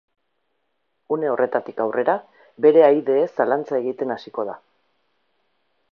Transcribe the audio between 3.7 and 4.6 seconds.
egiten hasiko